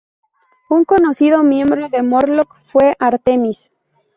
[0.71, 3.69] Un conocido miembro de Morlock fue Artemis.